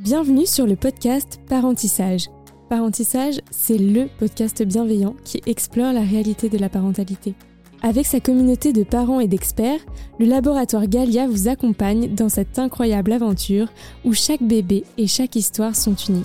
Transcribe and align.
Bienvenue 0.00 0.46
sur 0.46 0.66
le 0.66 0.76
podcast 0.76 1.42
Parentissage. 1.46 2.30
Parentissage, 2.70 3.42
c'est 3.50 3.76
le 3.76 4.08
podcast 4.18 4.62
bienveillant 4.62 5.14
qui 5.24 5.42
explore 5.44 5.92
la 5.92 6.00
réalité 6.00 6.48
de 6.48 6.56
la 6.56 6.70
parentalité. 6.70 7.34
Avec 7.82 8.06
sa 8.06 8.18
communauté 8.18 8.72
de 8.72 8.82
parents 8.82 9.20
et 9.20 9.28
d'experts, 9.28 9.80
le 10.18 10.24
laboratoire 10.24 10.86
Galia 10.86 11.28
vous 11.28 11.48
accompagne 11.48 12.14
dans 12.14 12.30
cette 12.30 12.58
incroyable 12.58 13.12
aventure 13.12 13.68
où 14.06 14.14
chaque 14.14 14.42
bébé 14.42 14.84
et 14.96 15.06
chaque 15.06 15.36
histoire 15.36 15.76
sont 15.76 15.96
uniques. 16.08 16.24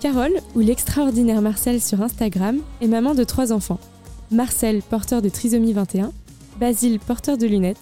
Carole, 0.00 0.40
ou 0.54 0.60
l'extraordinaire 0.60 1.42
Marcel 1.42 1.82
sur 1.82 2.00
Instagram, 2.00 2.58
est 2.80 2.88
maman 2.88 3.14
de 3.14 3.24
trois 3.24 3.52
enfants. 3.52 3.80
Marcel, 4.30 4.80
porteur 4.80 5.20
de 5.20 5.28
trisomie 5.28 5.74
21, 5.74 6.10
Basile, 6.58 7.00
porteur 7.00 7.36
de 7.36 7.46
lunettes, 7.46 7.76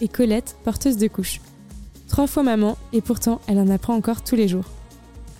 et 0.00 0.06
Colette, 0.06 0.56
porteuse 0.62 0.98
de 0.98 1.08
couches. 1.08 1.40
Trois 2.12 2.26
fois 2.26 2.42
maman, 2.42 2.76
et 2.92 3.00
pourtant 3.00 3.40
elle 3.48 3.58
en 3.58 3.70
apprend 3.70 3.94
encore 3.94 4.22
tous 4.22 4.36
les 4.36 4.46
jours. 4.46 4.66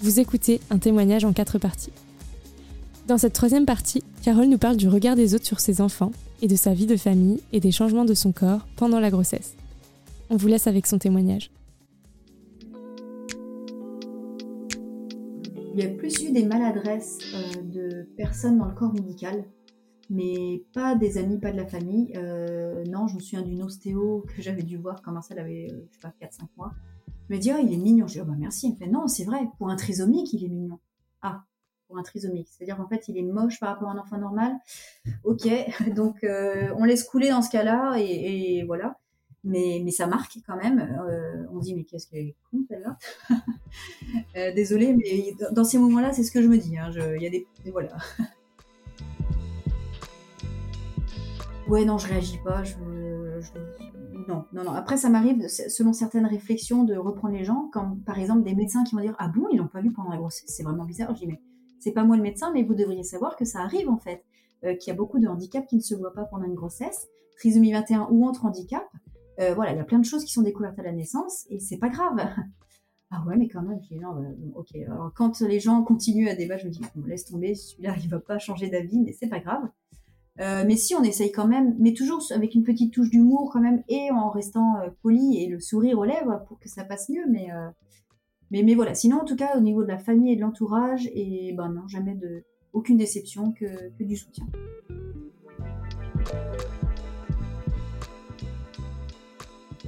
Vous 0.01 0.21
écoutez 0.21 0.59
un 0.71 0.79
témoignage 0.79 1.27
en 1.27 1.35
quatre 1.35 1.59
parties. 1.59 1.93
Dans 3.07 3.19
cette 3.19 3.35
troisième 3.35 3.67
partie, 3.67 4.03
Carole 4.23 4.47
nous 4.47 4.57
parle 4.57 4.79
du 4.79 4.89
regard 4.89 5.15
des 5.15 5.35
autres 5.35 5.45
sur 5.45 5.61
ses 5.61 5.83
enfants 5.83 6.13
et 6.41 6.49
de 6.49 6.57
sa 6.57 6.73
vie 6.73 6.87
de 6.87 6.97
famille 6.97 7.43
et 7.53 7.61
des 7.61 7.73
changements 7.73 8.07
de 8.07 8.15
son 8.15 8.33
corps 8.33 8.67
pendant 8.75 9.01
la 9.01 9.11
grossesse. 9.11 9.55
On 10.31 10.37
vous 10.37 10.49
laisse 10.49 10.67
avec 10.67 10.87
son 10.87 10.97
témoignage. 10.97 11.51
Il 15.75 15.79
y 15.79 15.83
a 15.83 15.89
plus 15.89 16.23
eu 16.23 16.33
des 16.33 16.47
maladresses 16.47 17.19
euh, 17.35 17.63
de 17.65 18.09
personnes 18.17 18.57
dans 18.57 18.69
le 18.69 18.75
corps 18.75 18.95
médical, 18.95 19.45
mais 20.11 20.63
pas 20.75 20.95
des 20.95 21.19
amis, 21.19 21.39
pas 21.39 21.53
de 21.53 21.57
la 21.57 21.67
famille. 21.67 22.13
Euh, 22.17 22.85
non, 22.85 23.07
je 23.07 23.17
me 23.17 23.21
souviens 23.21 23.43
d'une 23.43 23.63
ostéo 23.63 24.25
que 24.35 24.43
j'avais 24.43 24.63
dû 24.63 24.77
voir 24.77 25.03
quand 25.03 25.13
Marcel 25.13 25.39
avait, 25.39 25.69
euh, 25.71 25.87
je 25.91 25.95
sais 25.95 26.01
pas, 26.01 26.13
4-5 26.21 26.49
mois. 26.57 26.73
Elle 27.29 27.37
me 27.37 27.41
dit, 27.41 27.51
oh, 27.53 27.61
il 27.63 27.73
est 27.73 27.79
mignon. 27.79 28.07
Je 28.07 28.15
dis, 28.15 28.21
oh, 28.21 28.25
bah 28.25 28.35
merci. 28.39 28.71
Me 28.71 28.77
fait, 28.77 28.87
non, 28.87 29.07
c'est 29.09 29.25
vrai, 29.25 29.41
pour 29.59 29.71
un 29.71 29.77
trisomique, 29.77 30.33
il 30.33 30.45
est 30.45 30.49
mignon. 30.49 30.79
Ah, 31.23 31.45
pour 31.89 31.99
un 31.99 32.03
trisomique. 32.03 32.49
C'est-à-dire 32.51 32.77
qu'en 32.77 32.89
fait, 32.89 33.09
il 33.09 33.17
est 33.17 33.23
moche 33.23 33.61
par 33.61 33.71
rapport 33.71 33.89
à 33.89 33.93
un 33.93 33.99
enfant 33.99 34.19
normal. 34.19 34.53
Ok, 35.25 35.49
donc 35.95 36.25
on 36.25 36.85
laisse 36.85 37.05
couler 37.05 37.31
dans 37.31 37.43
ce 37.43 37.51
cas-là, 37.51 37.97
et, 37.99 38.65
voilà 38.65 38.99
mais, 39.45 39.81
mais 39.85 39.91
ça 39.91 40.07
marque 40.07 40.39
quand 40.47 40.57
même. 40.57 40.79
Euh, 40.81 41.45
on 41.51 41.59
dit, 41.59 41.75
mais 41.75 41.85
qu'est-ce 41.85 42.07
qu'elle 42.07 42.29
est 42.29 42.37
con, 42.51 42.65
celle-là? 42.69 42.99
Euh, 44.37 44.53
Désolée, 44.55 44.95
mais 44.95 45.35
dans 45.53 45.65
ces 45.65 45.79
moments-là, 45.79 46.13
c'est 46.13 46.23
ce 46.23 46.31
que 46.31 46.43
je 46.43 46.49
me 46.49 46.59
dis. 46.59 46.77
Hein. 46.77 46.91
Il 47.17 47.23
y 47.23 47.27
a 47.27 47.31
des. 47.31 47.47
Voilà. 47.71 47.97
ouais, 51.73 51.85
non, 51.87 51.97
je 51.97 52.07
réagis 52.07 52.39
pas. 52.45 52.63
Je, 52.63 52.75
non, 54.29 54.45
non, 54.53 54.63
non. 54.63 54.73
Après, 54.73 54.97
ça 54.99 55.09
m'arrive, 55.09 55.49
selon 55.49 55.93
certaines 55.93 56.27
réflexions, 56.27 56.85
de 56.85 56.95
reprendre 56.95 57.35
les 57.35 57.45
gens, 57.45 57.71
comme 57.73 58.03
par 58.03 58.19
exemple 58.19 58.43
des 58.43 58.55
médecins 58.55 58.85
qui 58.85 58.95
vont 58.95 59.01
dire 59.01 59.17
Ah 59.19 59.29
bon, 59.29 59.49
ils 59.51 59.57
l'ont 59.57 59.69
pas 59.69 59.81
vu 59.81 59.91
pendant 59.91 60.11
la 60.11 60.19
grossesse, 60.19 60.45
c'est 60.47 60.63
vraiment 60.63 60.85
bizarre. 60.85 61.15
Je 61.15 61.21
dis 61.21 61.27
Mais 61.27 61.41
c'est 61.81 61.93
pas 61.93 62.05
moi 62.05 62.17
le 62.17 62.23
médecin, 62.23 62.53
mais 62.53 62.63
vous 62.63 62.75
devriez 62.75 63.03
savoir 63.03 63.37
que 63.37 63.45
ça 63.45 63.61
arrive 63.61 63.89
en 63.89 63.97
fait. 63.97 64.23
Euh, 64.65 64.77
qu'il 64.77 64.93
y 64.93 64.95
a 64.95 64.97
beaucoup 64.97 65.19
de 65.19 65.27
handicaps 65.27 65.67
qui 65.67 65.77
ne 65.77 65.81
se 65.81 65.95
voient 65.97 66.13
pas 66.15 66.25
pendant 66.25 66.45
une 66.45 66.55
grossesse, 66.55 67.09
trisomie 67.37 67.73
21 67.73 68.07
ou 68.13 68.25
autre 68.29 68.45
handicap, 68.45 68.87
euh, 69.41 69.55
voilà, 69.55 69.73
il 69.73 69.77
y 69.77 69.81
a 69.81 69.85
plein 69.85 69.99
de 69.99 70.05
choses 70.05 70.25
qui 70.25 70.33
sont 70.33 70.43
découvertes 70.43 70.79
à 70.79 70.83
la 70.83 70.93
naissance 70.93 71.47
et 71.51 71.59
c'est 71.59 71.79
pas 71.79 71.89
grave. 71.89 72.15
ah 73.11 73.25
ouais, 73.27 73.37
mais 73.37 73.49
quand 73.49 73.63
même, 73.63 73.81
dis 73.81 73.99
non, 73.99 74.15
bah, 74.15 74.29
ok. 74.55 74.77
Alors 74.87 75.13
quand 75.17 75.41
les 75.41 75.59
gens 75.59 75.83
continuent 75.83 76.29
à 76.29 76.37
débattre, 76.37 76.63
je 76.63 76.69
me 76.69 76.73
dis, 76.73 76.81
on 76.97 77.05
laisse 77.07 77.25
tomber, 77.25 77.57
celui-là, 77.57 77.97
il 78.01 78.09
va 78.09 78.21
pas 78.21 78.39
changer 78.39 78.69
d'avis, 78.69 79.01
mais 79.01 79.13
c'est 79.13 79.29
pas 79.29 79.41
grave. 79.41 79.69
Euh, 80.41 80.65
mais 80.67 80.77
si 80.77 80.95
on 80.95 81.03
essaye 81.03 81.31
quand 81.31 81.47
même, 81.47 81.77
mais 81.79 81.93
toujours 81.93 82.23
avec 82.31 82.55
une 82.55 82.63
petite 82.63 82.93
touche 82.93 83.11
d'humour 83.11 83.51
quand 83.53 83.61
même, 83.61 83.83
et 83.89 84.11
en 84.11 84.31
restant 84.31 84.77
euh, 84.81 84.89
poli 85.03 85.43
et 85.43 85.49
le 85.49 85.61
sourire 85.61 85.99
aux 85.99 86.05
lèvres 86.05 86.43
pour 86.49 86.59
que 86.59 86.69
ça 86.69 86.85
passe 86.85 87.09
mieux, 87.09 87.25
mais, 87.29 87.49
mais, 88.51 88.63
mais 88.63 88.75
voilà. 88.75 88.95
Sinon, 88.95 89.19
en 89.19 89.25
tout 89.25 89.37
cas, 89.37 89.57
au 89.57 89.61
niveau 89.61 89.83
de 89.83 89.89
la 89.89 89.99
famille 89.99 90.33
et 90.33 90.37
de 90.37 90.41
l'entourage, 90.41 91.09
et 91.15 91.53
ben 91.57 91.69
non, 91.69 91.87
jamais 91.89 92.15
de 92.15 92.45
aucune 92.73 92.97
déception 92.97 93.53
que, 93.53 93.91
que 93.99 94.05
du 94.05 94.17
soutien. 94.17 94.47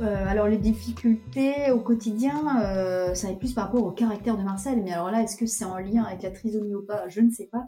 Euh, 0.01 0.27
alors 0.27 0.49
les 0.49 0.59
difficultés 0.59 1.71
au 1.71 1.79
quotidien, 1.79 2.61
euh, 2.63 3.15
ça 3.15 3.31
est 3.31 3.37
plus 3.37 3.53
par 3.53 3.67
rapport 3.67 3.85
au 3.85 3.93
caractère 3.93 4.37
de 4.37 4.43
Marcel. 4.43 4.83
Mais 4.83 4.93
alors 4.93 5.11
là, 5.11 5.23
est-ce 5.23 5.37
que 5.37 5.47
c'est 5.47 5.65
en 5.65 5.79
lien 5.79 6.03
avec 6.03 6.23
la 6.23 6.31
trisomie 6.31 6.75
ou 6.75 6.83
pas? 6.83 7.09
Je 7.09 7.21
ne 7.21 7.31
sais 7.31 7.49
pas. 7.51 7.65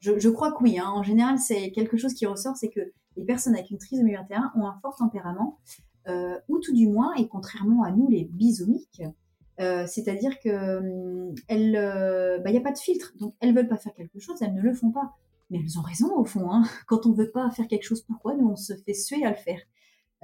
Je, 0.00 0.28
crois 0.28 0.52
que 0.52 0.62
oui. 0.62 0.78
Hein. 0.78 0.88
En 0.88 1.02
général, 1.02 1.38
c'est 1.38 1.70
quelque 1.72 1.96
chose 1.96 2.14
qui 2.14 2.26
ressort, 2.26 2.56
c'est 2.56 2.70
que 2.70 2.80
les 3.16 3.24
personnes 3.24 3.54
avec 3.54 3.70
une 3.70 3.78
trisomie 3.78 4.14
21 4.14 4.52
ont 4.56 4.66
un 4.66 4.78
fort 4.80 4.96
tempérament, 4.96 5.58
euh, 6.08 6.38
ou 6.48 6.58
tout 6.58 6.74
du 6.74 6.88
moins, 6.88 7.14
et 7.14 7.28
contrairement 7.28 7.82
à 7.82 7.90
nous 7.90 8.08
les 8.08 8.24
bisomiques, 8.24 9.02
c'est-à-dire 9.58 10.38
que 10.42 10.78
hum, 10.78 11.34
elles, 11.48 11.72
bah, 12.42 12.48
il 12.48 12.52
n'y 12.52 12.58
a 12.58 12.62
pas 12.62 12.72
de 12.72 12.78
filtre, 12.78 13.12
donc 13.18 13.34
elles 13.40 13.54
veulent 13.54 13.68
pas 13.68 13.76
faire 13.76 13.92
quelque 13.92 14.18
chose, 14.18 14.40
elles 14.40 14.54
ne 14.54 14.62
le 14.62 14.72
font 14.72 14.90
pas. 14.90 15.12
Mais 15.50 15.58
elles 15.58 15.78
ont 15.78 15.82
raison 15.82 16.16
au 16.16 16.24
fond. 16.24 16.50
Hein. 16.50 16.64
Quand 16.86 17.04
on 17.04 17.12
veut 17.12 17.30
pas 17.30 17.50
faire 17.50 17.68
quelque 17.68 17.82
chose, 17.82 18.00
pourquoi 18.02 18.34
nous 18.34 18.48
on 18.48 18.56
se 18.56 18.72
fait 18.72 18.94
suer 18.94 19.24
à 19.24 19.30
le 19.30 19.36
faire 19.36 19.60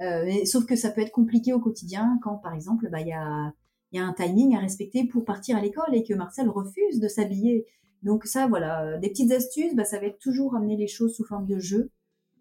euh, 0.01 0.45
sauf 0.45 0.65
que 0.65 0.75
ça 0.75 0.91
peut 0.91 1.01
être 1.01 1.11
compliqué 1.11 1.53
au 1.53 1.59
quotidien 1.59 2.19
quand, 2.21 2.35
par 2.35 2.53
exemple, 2.53 2.87
bah, 2.91 3.01
il 3.01 3.11
a, 3.11 3.53
y 3.91 3.99
a 3.99 4.05
un 4.05 4.13
timing 4.13 4.55
à 4.55 4.59
respecter 4.59 5.05
pour 5.05 5.25
partir 5.25 5.57
à 5.57 5.61
l'école 5.61 5.95
et 5.95 6.03
que 6.03 6.13
Marcel 6.13 6.49
refuse 6.49 6.99
de 6.99 7.07
s'habiller. 7.07 7.65
Donc 8.03 8.25
ça, 8.25 8.47
voilà, 8.47 8.83
euh, 8.83 8.97
des 8.99 9.09
petites 9.09 9.31
astuces, 9.31 9.75
bah, 9.75 9.85
ça 9.85 9.99
va 9.99 10.07
être 10.07 10.19
toujours 10.19 10.55
amener 10.55 10.77
les 10.77 10.87
choses 10.87 11.15
sous 11.15 11.25
forme 11.25 11.45
de 11.45 11.59
jeu, 11.59 11.89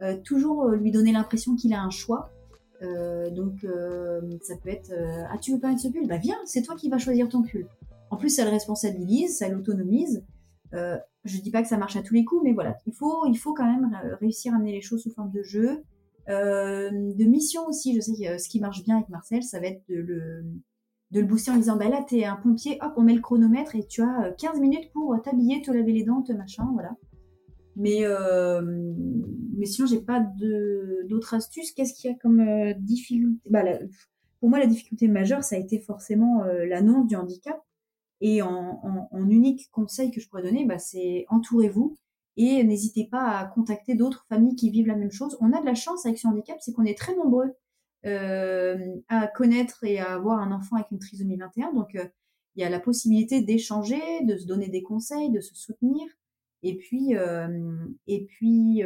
euh, 0.03 0.17
toujours 0.25 0.69
lui 0.69 0.91
donner 0.91 1.13
l'impression 1.13 1.57
qu'il 1.57 1.73
a 1.73 1.81
un 1.81 1.91
choix. 1.91 2.31
donc 2.83 3.67
ça 4.43 4.55
peut 4.63 4.69
être 4.69 4.93
ah 5.31 5.39
tu 5.39 5.53
veux 5.53 5.61
pas 5.61 5.69
mettre 5.69 5.81
ce 5.81 5.89
pull? 5.89 6.07
Bah 6.07 6.19
viens 6.19 6.37
c'est 6.45 6.61
toi 6.61 6.75
qui 6.77 6.91
vas 6.91 6.99
choisir 6.99 7.29
ton 7.29 7.43
pull. 7.43 7.67
En 8.11 8.19
plus 8.19 8.29
ça 8.29 8.45
le 8.45 8.51
responsabilise 8.51 9.39
ça 9.39 9.49
l'autonomise. 9.49 10.23
Je 10.73 11.41
dis 11.41 11.51
pas 11.51 11.63
que 11.63 11.69
ça 11.69 11.79
marche 11.79 11.97
à 11.97 12.03
tous 12.03 12.13
les 12.13 12.27
coups 12.27 12.43
mais 12.45 12.53
voilà 12.53 12.77
il 12.87 12.93
faut 12.93 13.25
il 13.27 13.39
faut 13.39 13.55
quand 13.55 13.65
même 13.65 13.99
réussir 14.21 14.53
à 14.53 14.57
amener 14.57 14.73
les 14.73 14.83
choses 14.83 15.03
sous 15.03 15.11
forme 15.11 15.31
de 15.31 15.43
jeu. 15.43 15.83
Euh, 16.29 16.91
de 16.91 17.25
mission 17.25 17.67
aussi, 17.67 17.95
je 17.95 18.01
sais 18.01 18.13
que 18.13 18.29
euh, 18.29 18.39
ce 18.39 18.49
qui 18.49 18.61
marche 18.61 18.83
bien 18.83 18.97
avec 18.97 19.09
Marcel, 19.09 19.43
ça 19.43 19.61
va 19.61 19.67
être 19.67 19.83
de 19.89 19.97
le, 19.97 20.45
de 21.13 21.21
le 21.21 21.27
booster 21.27 21.53
en 21.53 21.57
disant 21.57 21.77
bah 21.77 21.89
là 21.89 22.05
t'es 22.07 22.25
un 22.25 22.37
pompier, 22.37 22.79
hop 22.83 22.95
on 22.97 23.03
met 23.03 23.15
le 23.15 23.21
chronomètre 23.21 23.77
et 23.77 23.87
tu 23.87 24.03
as 24.03 24.35
15 24.39 24.57
euh, 24.57 24.61
minutes 24.61 24.91
pour 24.93 25.17
t'habiller, 25.23 25.63
te 25.63 25.71
laver 25.71 25.93
les 25.93 26.05
dents, 26.05 26.23
te 26.23 26.33
machin, 26.33 26.69
voilà. 26.73 26.97
Mais 27.77 28.05
mais 29.57 29.67
sinon 29.67 29.87
j'ai 29.87 30.01
pas 30.01 30.27
d'autres 31.09 31.35
astuces. 31.35 31.73
Qu'est-ce 31.73 31.95
qu'il 31.95 32.11
y 32.11 32.15
a 32.15 32.17
comme 32.17 32.43
difficulté? 32.79 33.39
Bah, 33.51 33.63
Pour 34.41 34.49
moi 34.49 34.59
la 34.59 34.67
difficulté 34.67 35.09
majeure 35.09 35.45
ça 35.45 35.57
a 35.57 35.59
été 35.59 35.79
forcément 35.81 36.43
l'annonce 36.45 37.07
du 37.07 37.17
handicap. 37.17 37.61
Et 38.23 38.41
en, 38.41 38.81
en, 38.83 39.29
unique 39.29 39.69
conseil 39.71 40.11
que 40.11 40.23
je 40.23 40.29
pourrais 40.31 40.43
donner, 40.43 40.65
bah, 40.65 40.79
c'est 40.79 41.27
entourez-vous 41.29 41.99
et 42.37 42.63
n'hésitez 42.65 43.05
pas 43.05 43.39
à 43.39 43.47
contacter 43.47 43.95
d'autres 43.95 44.27
familles 44.29 44.57
qui 44.57 44.71
vivent 44.71 44.87
la 44.87 44.97
même 44.97 45.11
chose. 45.11 45.37
On 45.41 45.53
a 45.53 45.61
de 45.61 45.67
la 45.67 45.75
chance 45.75 46.05
avec 46.05 46.19
ce 46.19 46.27
handicap, 46.27 46.59
c'est 46.61 46.73
qu'on 46.73 46.85
est 46.85 46.97
très 46.97 47.15
nombreux 47.17 47.47
euh, 47.47 47.53
à 48.07 49.27
connaître 49.29 49.85
et 49.85 49.99
à 49.99 50.15
avoir 50.15 50.41
un 50.41 50.53
enfant 50.53 50.77
avec 50.77 50.91
une 50.91 50.99
trisomie 50.99 51.37
21. 51.37 51.73
Donc, 51.73 51.95
euh, 51.95 52.05
il 52.55 52.63
y 52.63 52.65
a 52.65 52.71
la 52.71 52.81
possibilité 52.81 53.43
d'échanger, 53.43 54.01
de 54.25 54.37
se 54.37 54.47
donner 54.47 54.69
des 54.69 54.83
conseils, 54.83 55.31
de 55.31 55.41
se 55.41 55.55
soutenir. 55.55 56.07
Et 56.63 56.77
puis, 56.77 57.17
euh, 57.17 57.77
et 58.07 58.25
puis, 58.25 58.83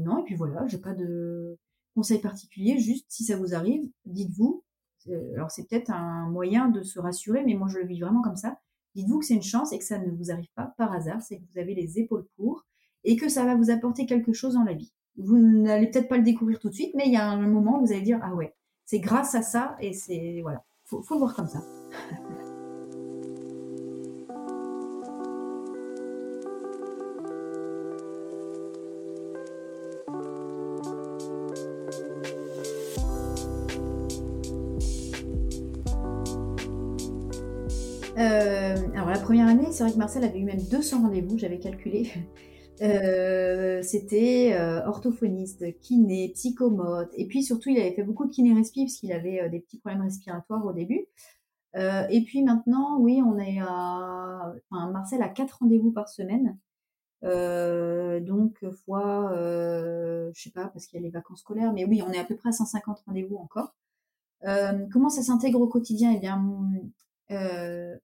non, 0.00 0.18
et 0.18 0.24
puis 0.24 0.34
voilà, 0.34 0.66
j'ai 0.66 0.78
pas 0.78 0.94
de 0.94 1.58
conseils 1.94 2.20
particuliers. 2.20 2.78
Juste, 2.78 3.06
si 3.08 3.24
ça 3.24 3.36
vous 3.36 3.54
arrive, 3.54 3.88
dites-vous. 4.06 4.64
Alors, 5.34 5.50
c'est 5.50 5.68
peut-être 5.68 5.90
un 5.90 6.28
moyen 6.28 6.68
de 6.68 6.82
se 6.82 6.98
rassurer, 6.98 7.44
mais 7.44 7.54
moi, 7.54 7.68
je 7.68 7.78
le 7.78 7.86
vis 7.86 8.00
vraiment 8.00 8.22
comme 8.22 8.36
ça. 8.36 8.58
Dites-vous 8.94 9.20
que 9.20 9.26
c'est 9.26 9.34
une 9.34 9.42
chance 9.42 9.72
et 9.72 9.78
que 9.78 9.84
ça 9.84 9.98
ne 9.98 10.10
vous 10.10 10.30
arrive 10.30 10.50
pas 10.54 10.74
par 10.76 10.92
hasard, 10.92 11.22
c'est 11.22 11.38
que 11.38 11.44
vous 11.52 11.58
avez 11.58 11.74
les 11.74 11.98
épaules 11.98 12.26
pour 12.36 12.66
et 13.04 13.16
que 13.16 13.28
ça 13.28 13.44
va 13.44 13.54
vous 13.54 13.70
apporter 13.70 14.06
quelque 14.06 14.32
chose 14.32 14.54
dans 14.54 14.64
la 14.64 14.74
vie. 14.74 14.92
Vous 15.18 15.36
n'allez 15.36 15.88
peut-être 15.90 16.08
pas 16.08 16.16
le 16.16 16.22
découvrir 16.22 16.60
tout 16.60 16.68
de 16.68 16.74
suite, 16.74 16.94
mais 16.94 17.04
il 17.06 17.12
y 17.12 17.16
a 17.16 17.28
un 17.28 17.36
moment 17.36 17.78
où 17.78 17.86
vous 17.86 17.92
allez 17.92 18.02
dire 18.02 18.20
ah 18.22 18.34
ouais, 18.34 18.54
c'est 18.86 19.00
grâce 19.00 19.34
à 19.34 19.42
ça 19.42 19.76
et 19.80 19.92
c'est 19.92 20.40
voilà, 20.42 20.64
faut, 20.84 21.02
faut 21.02 21.14
le 21.14 21.20
voir 21.20 21.34
comme 21.34 21.48
ça. 21.48 21.60
Euh, 38.18 38.74
alors 38.94 39.10
la 39.10 39.18
première 39.20 39.46
année, 39.46 39.68
c'est 39.70 39.84
vrai 39.84 39.92
que 39.92 39.98
Marcel 39.98 40.24
avait 40.24 40.40
eu 40.40 40.44
même 40.44 40.60
200 40.60 41.02
rendez-vous, 41.02 41.38
j'avais 41.38 41.60
calculé. 41.60 42.10
Euh, 42.80 43.82
c'était 43.82 44.52
euh, 44.54 44.84
orthophoniste, 44.86 45.78
kiné, 45.80 46.30
psychomote, 46.34 47.10
et 47.14 47.26
puis 47.26 47.42
surtout 47.42 47.70
il 47.70 47.78
avait 47.78 47.92
fait 47.92 48.02
beaucoup 48.04 48.26
de 48.26 48.30
kiné 48.30 48.54
respi 48.54 48.84
parce 48.84 48.96
qu'il 48.96 49.12
avait 49.12 49.48
des 49.48 49.60
petits 49.60 49.78
problèmes 49.78 50.02
respiratoires 50.02 50.64
au 50.64 50.72
début. 50.72 51.06
et 51.74 52.22
puis 52.26 52.42
maintenant, 52.42 52.98
oui, 52.98 53.20
on 53.24 53.38
est 53.38 53.58
à, 53.60 54.52
enfin, 54.70 54.90
Marcel 54.90 55.22
a 55.22 55.28
quatre 55.28 55.58
rendez-vous 55.60 55.92
par 55.92 56.08
semaine. 56.08 56.58
donc 57.22 58.64
fois, 58.84 59.32
je 59.34 60.40
sais 60.40 60.50
pas 60.50 60.68
parce 60.68 60.86
qu'il 60.86 61.00
y 61.00 61.02
a 61.02 61.06
les 61.06 61.10
vacances 61.12 61.40
scolaires, 61.40 61.72
mais 61.72 61.84
oui, 61.84 62.02
on 62.06 62.12
est 62.12 62.18
à 62.18 62.24
peu 62.24 62.36
près 62.36 62.50
à 62.50 62.52
150 62.52 63.00
rendez-vous 63.06 63.36
encore. 63.36 63.74
comment 64.92 65.08
ça 65.10 65.22
s'intègre 65.22 65.60
au 65.60 65.68
quotidien? 65.68 66.12
Eh 66.16 66.20
bien, 66.20 66.42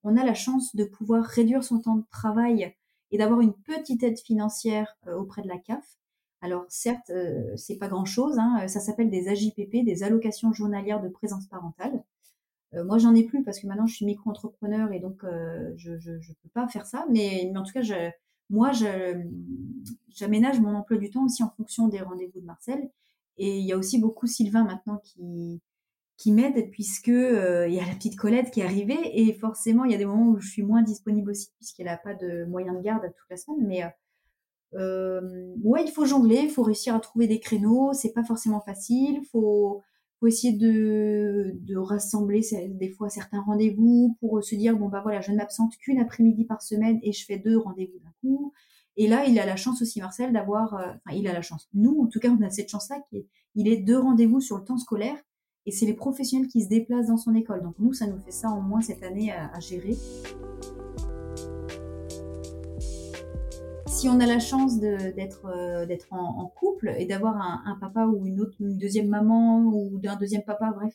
on 0.05 0.17
a 0.17 0.25
la 0.25 0.35
chance 0.35 0.75
de 0.77 0.85
pouvoir 0.85 1.25
réduire 1.25 1.65
son 1.65 1.81
temps 1.81 1.97
de 1.97 2.05
travail 2.11 2.75
et 3.15 3.19
d'avoir 3.19 3.41
une 3.41 3.53
petite 3.55 4.03
aide 4.03 4.19
financière 4.19 4.99
auprès 5.07 5.41
de 5.41 5.47
la 5.47 5.57
CAF. 5.57 5.85
Alors 6.41 6.65
certes, 6.69 7.13
c'est 7.57 7.77
pas 7.77 7.87
grand-chose, 7.87 8.39
hein, 8.41 8.67
ça 8.67 8.81
s'appelle 8.81 9.09
des 9.09 9.29
AJPP, 9.29 9.85
des 9.85 10.03
allocations 10.03 10.53
journalières 10.53 11.01
de 11.01 11.09
présence 11.09 11.47
parentale. 11.47 12.03
moi, 12.75 12.99
j'en 12.99 13.15
ai 13.15 13.23
plus 13.23 13.45
parce 13.45 13.61
que 13.61 13.69
maintenant 13.69 13.87
je 13.87 13.95
suis 13.95 14.05
micro-entrepreneur 14.05 14.93
et 14.93 14.99
donc 14.99 15.23
je, 15.77 15.93
ne 15.93 16.35
peux 16.43 16.49
pas 16.53 16.67
faire 16.67 16.87
ça. 16.87 17.07
Mais, 17.09 17.53
en 17.57 17.63
tout 17.63 17.73
cas, 17.73 17.83
moi, 18.51 18.73
j'aménage 20.09 20.61
mon 20.61 20.75
emploi 20.75 20.99
du 20.99 21.09
temps 21.09 21.25
aussi 21.25 21.45
en 21.45 21.51
fonction 21.51 21.87
des 21.87 22.01
rendez-vous 22.01 22.41
de 22.41 22.47
Marcel. 22.47 22.91
Et 23.39 23.59
il 23.59 23.65
y 23.65 23.73
a 23.73 23.79
aussi 23.79 24.01
beaucoup 24.01 24.27
Sylvain 24.27 24.65
maintenant 24.65 24.99
qui, 24.99 25.61
qui 26.17 26.33
m'aide 26.33 26.71
puisque 26.71 27.09
euh, 27.09 27.67
il 27.69 27.75
y 27.75 27.81
a 27.81 27.87
la 27.87 27.95
petite 27.95 28.17
Colette 28.17 28.51
qui 28.51 28.61
est 28.61 28.65
arrivée 28.65 28.99
et 29.13 29.33
forcément 29.35 29.85
il 29.85 29.93
y 29.93 29.95
a 29.95 29.99
des 29.99 30.07
moments 30.07 30.29
où 30.29 30.39
je 30.39 30.49
suis 30.49 30.63
moins 30.63 30.83
disponible 30.83 31.31
aussi 31.31 31.51
puisqu'elle 31.57 31.87
n'a 31.87 31.97
pas 31.97 32.15
de 32.15 32.45
moyens 32.45 32.77
de 32.77 32.83
garde 32.83 33.03
toute 33.03 33.31
la 33.31 33.37
semaine. 33.37 33.67
Mais 33.67 33.83
euh, 33.83 33.89
euh, 34.75 35.55
ouais, 35.63 35.85
il 35.85 35.91
faut 35.91 36.05
jongler, 36.05 36.41
il 36.45 36.51
faut 36.51 36.63
réussir 36.63 36.95
à 36.95 37.01
trouver 37.01 37.27
des 37.27 37.41
créneaux. 37.41 37.93
C'est 37.93 38.13
pas 38.13 38.25
forcément 38.25 38.61
facile. 38.61 39.21
Faut 39.33 39.83
faut 40.21 40.29
essayer 40.29 40.53
de, 40.53 41.77
rassembler 41.77 42.41
des 42.69 42.89
fois 42.89 43.11
certains 43.11 43.43
rendez-vous 43.43 44.17
pour 44.21 44.43
se 44.43 44.55
dire 44.55 44.77
bon 44.77 44.89
bah 44.89 45.01
voilà 45.03 45.21
je 45.21 45.33
ne 45.33 45.37
m'absente 45.37 45.77
qu'une 45.77 45.99
après-midi 45.99 46.45
par 46.45 46.63
semaine 46.63 47.01
et 47.03 47.13
je 47.13 47.27
fais 47.27 47.37
deux 47.37 47.59
rendez-vous 47.59 47.99
d'un 47.99 48.13
coup 48.21 48.53
et 48.97 49.09
là 49.09 49.27
il 49.27 49.39
a 49.41 49.45
la 49.45 49.57
chance 49.57 49.83
aussi 49.83 50.01
Marcel 50.01 50.33
d'avoir 50.33 50.75
enfin 50.75 51.17
il 51.17 51.27
a 51.27 51.33
la 51.33 51.43
chance 51.43 51.69
nous 51.75 52.01
en 52.01 52.07
tout 52.07 52.21
cas 52.21 52.31
on 52.31 52.41
a 52.43 52.49
cette 52.49 52.71
chance 52.71 52.89
là 52.89 53.01
qu'il 53.11 53.69
est 53.69 53.77
deux 53.79 53.99
rendez-vous 53.99 54.41
sur 54.41 54.57
le 54.57 54.65
temps 54.65 54.79
scolaire 54.79 55.19
et 55.67 55.71
c'est 55.71 55.87
les 55.87 55.95
professionnels 55.95 56.49
qui 56.49 56.63
se 56.63 56.69
déplacent 56.69 57.09
dans 57.09 57.17
son 57.17 57.35
école 57.35 57.63
donc 57.63 57.75
nous 57.79 57.93
ça 57.93 58.07
nous 58.07 58.19
fait 58.19 58.33
ça 58.33 58.49
en 58.49 58.61
moins 58.61 58.81
cette 58.81 59.03
année 59.03 59.33
à 59.33 59.59
gérer 59.61 59.97
si 64.05 64.11
on 64.11 64.21
a 64.21 64.27
la 64.27 64.39
chance 64.39 64.81
d'être 64.81 65.47
euh, 65.47 65.87
en, 66.11 66.47
couple 66.49 66.95
et 66.99 67.07
d'avoir 67.07 67.37
un, 67.41 67.79
papa 67.81 68.05
ou 68.05 68.27
une 68.27 68.39
autre 68.39 68.57
deuxième 68.61 69.09
maman 69.09 69.61
ou 69.61 69.99
d'un 69.99 70.17
deuxième 70.17 70.43
papa, 70.43 70.73
bref, 70.75 70.93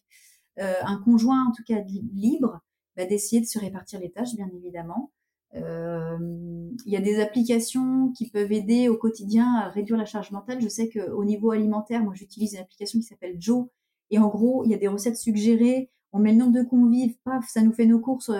euh, 0.59 0.73
un 0.83 1.01
conjoint 1.01 1.47
en 1.47 1.51
tout 1.51 1.63
cas 1.63 1.81
libre, 2.13 2.61
bah, 2.95 3.05
d'essayer 3.05 3.41
de 3.41 3.47
se 3.47 3.57
répartir 3.57 3.99
les 3.99 4.11
tâches, 4.11 4.35
bien 4.35 4.47
évidemment. 4.53 5.11
Euh, 5.55 6.69
il 6.85 6.93
y 6.93 6.97
a 6.97 7.01
des 7.01 7.19
applications 7.19 8.11
qui 8.11 8.29
peuvent 8.29 8.51
aider 8.51 8.89
au 8.89 8.97
quotidien 8.97 9.55
à 9.55 9.69
réduire 9.69 9.97
la 9.97 10.05
charge 10.05 10.29
mentale. 10.29 10.61
Je 10.61 10.67
sais 10.67 10.87
qu'au 10.87 11.25
niveau 11.25 11.49
alimentaire, 11.49 12.03
moi 12.03 12.13
j'utilise 12.13 12.53
une 12.53 12.59
application 12.59 12.99
qui 12.99 13.05
s'appelle 13.05 13.37
Joe 13.39 13.65
et 14.11 14.19
en 14.19 14.27
gros 14.27 14.63
il 14.65 14.71
y 14.71 14.73
a 14.73 14.77
des 14.77 14.87
recettes 14.87 15.17
suggérées. 15.17 15.89
On 16.11 16.19
met 16.19 16.31
le 16.31 16.39
nombre 16.39 16.57
de 16.57 16.63
convives, 16.63 17.15
paf, 17.23 17.47
ça 17.47 17.61
nous 17.61 17.71
fait 17.71 17.85
nos 17.85 17.99
courses 17.99 18.31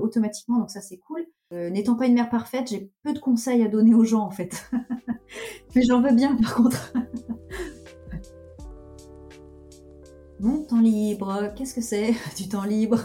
automatiquement, 0.00 0.58
donc 0.58 0.70
ça 0.70 0.80
c'est 0.80 0.98
cool. 0.98 1.26
Euh, 1.54 1.70
n'étant 1.70 1.94
pas 1.94 2.06
une 2.06 2.12
mère 2.12 2.28
parfaite, 2.28 2.68
j'ai 2.68 2.92
peu 3.02 3.14
de 3.14 3.18
conseils 3.18 3.62
à 3.62 3.68
donner 3.68 3.94
aux 3.94 4.04
gens 4.04 4.20
en 4.20 4.30
fait. 4.30 4.70
Mais 5.74 5.82
j'en 5.82 6.02
veux 6.02 6.14
bien 6.14 6.36
par 6.36 6.54
contre. 6.54 6.92
Mon 10.40 10.62
temps 10.62 10.80
libre, 10.80 11.52
qu'est-ce 11.56 11.74
que 11.74 11.80
c'est 11.80 12.12
du 12.36 12.48
temps 12.48 12.64
libre? 12.64 13.00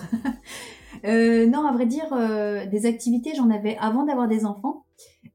Euh, 1.06 1.48
Non, 1.48 1.66
à 1.66 1.72
vrai 1.72 1.86
dire, 1.86 2.12
euh, 2.14 2.66
des 2.66 2.86
activités, 2.86 3.34
j'en 3.36 3.50
avais 3.50 3.78
avant 3.78 4.06
d'avoir 4.06 4.28
des 4.28 4.46
enfants. 4.46 4.83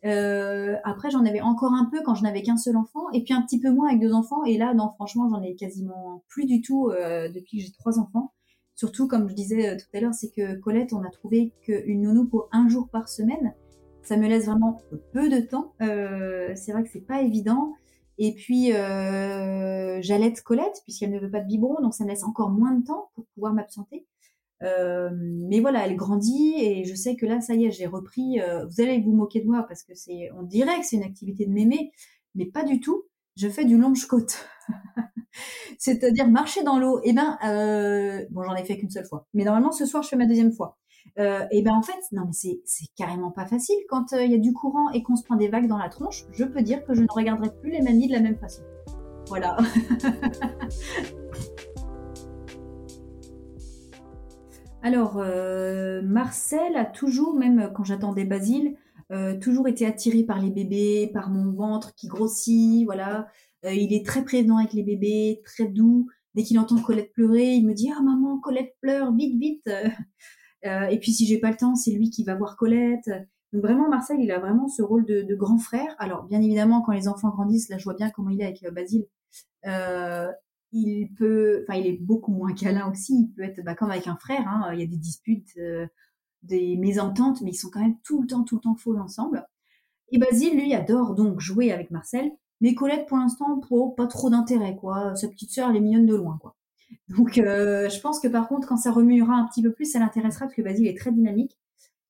Après, 0.03 1.11
j'en 1.11 1.25
avais 1.25 1.41
encore 1.41 1.73
un 1.73 1.87
peu 1.91 2.03
quand 2.05 2.15
je 2.15 2.23
n'avais 2.23 2.43
qu'un 2.43 2.57
seul 2.57 2.77
enfant, 2.77 3.11
et 3.13 3.23
puis 3.25 3.35
un 3.35 3.43
petit 3.43 3.61
peu 3.61 3.71
moins 3.71 3.89
avec 3.89 4.01
deux 4.01 4.13
enfants. 4.13 4.45
Et 4.45 4.59
là, 4.59 4.75
non, 4.75 4.91
franchement, 4.95 5.29
j'en 5.29 5.43
ai 5.43 5.55
quasiment 5.57 6.23
plus 6.29 6.47
du 6.47 6.61
tout 6.61 6.91
depuis 7.35 7.59
que 7.59 7.65
j'ai 7.65 7.73
trois 7.73 7.99
enfants. 7.99 8.33
Surtout, 8.79 9.09
comme 9.09 9.29
je 9.29 9.35
disais 9.35 9.71
euh, 9.71 9.77
tout 9.77 9.89
à 9.93 10.01
l'heure, 10.01 10.15
c'est 10.15 10.31
que 10.31 10.55
Colette, 10.61 10.93
on 10.93 11.03
a 11.03 11.11
trouvé 11.11 11.53
qu'une 11.63 12.03
nounou 12.03 12.27
pour 12.27 12.49
un 12.53 12.69
jour 12.69 12.89
par 12.89 13.09
semaine, 13.09 13.53
ça 14.05 14.17
me 14.17 14.29
laisse 14.29 14.47
vraiment 14.47 14.81
peu 15.13 15.29
de 15.29 15.41
temps. 15.41 15.75
Euh, 15.83 16.53
c'est 16.55 16.71
vrai 16.71 16.85
que 16.85 16.89
c'est 16.89 17.01
pas 17.05 17.21
évident. 17.21 17.75
Et 18.19 18.35
puis, 18.35 18.73
euh, 18.73 20.01
j'allaite 20.01 20.43
Colette, 20.43 20.81
puisqu'elle 20.85 21.11
ne 21.11 21.19
veut 21.19 21.29
pas 21.29 21.41
de 21.41 21.49
biberon, 21.49 21.83
donc 21.83 21.93
ça 21.93 22.05
me 22.05 22.09
laisse 22.09 22.23
encore 22.23 22.51
moins 22.51 22.71
de 22.71 22.85
temps 22.85 23.11
pour 23.17 23.27
pouvoir 23.35 23.53
m'absenter. 23.53 24.07
Euh, 24.63 25.11
mais 25.13 25.61
voilà, 25.61 25.87
elle 25.87 25.97
grandit 25.97 26.55
et 26.59 26.85
je 26.85 26.95
sais 26.95 27.17
que 27.17 27.27
là, 27.27 27.41
ça 27.41 27.55
y 27.55 27.67
est, 27.67 27.71
j'ai 27.71 27.87
repris. 27.87 28.39
vous 28.71 28.81
allez 28.81 29.01
vous 29.01 29.13
moquer 29.13 29.41
de 29.41 29.47
moi 29.47 29.65
parce 29.69 29.83
que 29.83 29.95
c'est, 29.95 30.31
on 30.37 30.43
dirait 30.43 30.81
que 30.81 30.87
c'est 30.87 30.97
une 30.97 31.05
activité 31.05 31.47
de 31.47 31.53
mémé, 31.53 31.93
mais 32.35 32.47
pas 32.47 32.65
du 32.65 32.81
tout. 32.81 33.05
Je 33.37 33.49
fais 33.49 33.65
du 33.65 33.79
longe-côte. 33.79 34.45
c'est-à-dire 35.79 36.29
marcher 36.29 36.63
dans 36.63 36.79
l'eau. 36.79 36.99
Et 37.01 37.11
eh 37.11 37.13
ben, 37.13 37.39
euh, 37.45 38.25
bon, 38.31 38.43
j'en 38.43 38.55
ai 38.55 38.65
fait 38.65 38.79
qu'une 38.79 38.91
seule 38.91 39.07
fois, 39.07 39.27
mais 39.35 39.45
normalement 39.45 39.73
ce 39.73 39.87
soir 39.87 40.03
je 40.03 40.09
fais 40.09 40.17
ma 40.17 40.27
deuxième 40.27 40.53
fois. 40.53 40.79
Euh, 41.19 41.45
et 41.51 41.63
ben 41.63 41.75
en 41.75 41.83
fait, 41.83 41.99
non 42.13 42.27
mais 42.27 42.33
c'est 42.33 42.87
carrément 42.97 43.31
pas 43.31 43.47
facile 43.47 43.79
quand 43.89 44.13
euh, 44.13 44.25
il 44.25 44.31
y 44.31 44.35
a 44.35 44.39
du 44.39 44.53
courant 44.53 44.91
et 44.91 45.03
qu'on 45.03 45.17
se 45.17 45.25
prend 45.25 45.37
des 45.37 45.49
vagues 45.49 45.67
dans 45.67 45.79
la 45.79 45.89
tronche. 45.89 46.27
Je 46.33 46.45
peux 46.45 46.63
dire 46.63 46.85
que 46.85 46.95
je 46.95 47.03
ne 47.03 47.07
regarderai 47.09 47.51
plus 47.61 47.71
les 47.71 47.81
manies 47.81 48.09
de 48.09 48.13
la 48.13 48.21
même 48.21 48.39
façon. 48.39 48.63
Voilà. 49.29 49.57
Alors, 54.83 55.23
Marcel 56.05 56.77
a 56.77 56.85
toujours, 56.85 57.35
même 57.35 57.71
quand 57.75 57.85
j'attendais 57.85 58.25
Basile, 58.25 58.77
toujours 59.41 59.69
été 59.69 59.87
attiré 59.87 60.23
par 60.23 60.41
les 60.41 60.51
bébés, 60.51 61.11
par 61.13 61.31
mon 61.31 61.53
ventre 61.53 61.95
qui 61.95 62.07
grossit, 62.07 62.85
voilà. 62.85 63.29
Euh, 63.65 63.73
il 63.73 63.93
est 63.93 64.07
très 64.07 64.25
prévenant 64.25 64.59
avec 64.59 64.73
les 64.73 64.83
bébés, 64.83 65.43
très 65.45 65.67
doux. 65.67 66.09
Dès 66.35 66.43
qu'il 66.43 66.59
entend 66.59 66.81
Colette 66.81 67.13
pleurer, 67.13 67.55
il 67.55 67.67
me 67.67 67.75
dit 67.75 67.91
ah 67.97 68.01
maman 68.03 68.39
Colette 68.39 68.75
pleure 68.81 69.13
vite 69.15 69.39
vite. 69.39 69.69
Euh, 70.67 70.89
et 70.89 70.99
puis 70.99 71.13
si 71.13 71.25
j'ai 71.25 71.39
pas 71.39 71.53
le 71.53 71.57
temps, 71.57 71.77
c'est 71.77 71.93
lui 71.93 72.11
qui 72.11 72.25
va 72.25 72.35
voir 72.35 72.57
Colette. 72.57 73.09
Donc 73.53 73.63
vraiment 73.63 73.89
Marcel, 73.89 74.17
il 74.21 74.33
a 74.33 74.41
vraiment 74.41 74.67
ce 74.67 74.83
rôle 74.83 75.07
de, 75.07 75.35
grand 75.37 75.57
frère. 75.57 75.95
Alors 76.01 76.25
bien 76.25 76.43
évidemment, 76.43 76.83
quand 76.83 76.91
les 76.91 77.07
enfants 77.07 77.29
grandissent, 77.29 77.69
là 77.69 77.79
je 77.79 77.85
vois 77.85 77.95
bien 77.95 78.11
comment 78.11 78.31
il 78.31 78.41
est 78.41 78.45
avec 78.45 78.65
euh, 78.65 78.73
Basile. 78.73 79.07
Il 80.73 81.09
peut, 81.15 81.65
enfin 81.67 81.79
il 81.79 81.87
est 81.87 81.99
beaucoup 81.99 82.33
moins 82.33 82.53
câlin 82.55 82.91
aussi. 82.91 83.15
Il 83.23 83.33
peut 83.35 83.43
être 83.43 83.63
bah, 83.65 83.75
comme 83.75 83.91
avec 83.91 84.07
un 84.07 84.17
frère. 84.17 84.47
Hein. 84.49 84.71
Il 84.73 84.81
y 84.81 84.83
a 84.83 84.87
des 84.87 84.97
disputes, 84.97 85.59
des 86.43 86.77
mésententes, 86.77 87.41
mais 87.43 87.51
ils 87.51 87.55
sont 87.55 87.71
quand 87.71 87.81
même 87.81 87.99
tout 88.05 88.21
le 88.23 88.27
temps, 88.27 88.45
tout 88.45 88.57
le 88.57 88.61
temps 88.63 88.77
faux 88.77 88.97
ensemble. 88.97 89.47
Et 90.11 90.19
Basile, 90.19 90.59
lui, 90.59 90.75
adore 90.75 91.15
donc 91.15 91.41
jouer 91.41 91.73
avec 91.73 91.91
Marcel. 91.91 92.31
Mais 92.61 92.75
Colette, 92.75 93.07
pour 93.07 93.19
l'instant, 93.19 93.61
pour 93.61 93.95
pas 93.95 94.07
trop 94.07 94.31
d'intérêt, 94.31 94.77
quoi. 94.77 95.15
Sa 95.17 95.29
petite 95.29 95.51
sœur, 95.51 95.71
elle 95.71 95.77
est 95.77 95.81
mignonne 95.81 96.07
de 96.07 96.15
loin, 96.15 96.39
quoi. 96.41 96.57
Donc, 97.09 97.39
euh, 97.39 97.89
je 97.89 98.01
pense 98.01 98.21
que 98.21 98.29
par 98.29 98.49
contre, 98.49 98.67
quand 98.69 98.77
ça 98.77 98.91
remuera 98.93 99.35
un 99.35 99.47
petit 99.47 99.63
peu 99.63 99.73
plus, 99.73 99.87
ça 99.93 99.99
l'intéressera 99.99 100.47
parce 100.47 100.55
que 100.55 100.63
Basile 100.63 100.89
est 100.89 100.99
très 100.99 101.13
dynamique. 101.13 101.57